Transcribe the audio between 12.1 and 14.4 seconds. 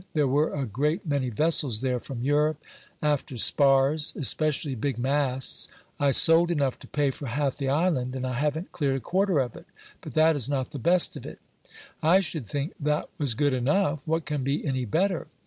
should think that was good enough; what